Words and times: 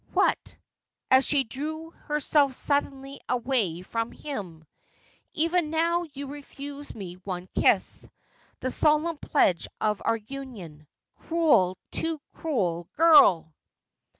What?' 0.13 0.57
as 1.11 1.27
she 1.27 1.43
drew 1.43 1.91
herself 1.91 2.55
suddenly 2.55 3.19
away 3.29 3.83
from 3.83 4.11
him;' 4.11 4.65
even 5.35 5.69
now 5.69 6.05
you 6.15 6.25
refuse 6.25 6.95
me 6.95 7.17
one 7.17 7.47
kiss— 7.53 8.09
the 8.61 8.71
solemn 8.71 9.17
pledge 9.19 9.67
of 9.79 10.01
our 10.03 10.17
union; 10.17 10.87
cruel, 11.17 11.77
too 11.91 12.19
cruel 12.33 12.89
girl 12.95 13.53